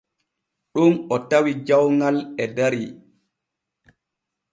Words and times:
Ɗon 0.73 0.93
o 1.13 1.15
tawi 1.29 1.51
jawŋal 1.67 2.17
e 2.43 2.45
dari. 2.55 2.85